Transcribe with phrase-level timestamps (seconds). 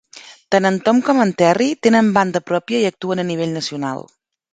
[0.53, 4.03] Tant en Tom com en Terry tenen banda pròpia i actuen a nivell nacional.